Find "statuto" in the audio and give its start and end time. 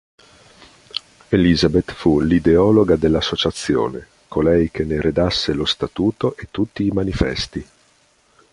5.65-6.35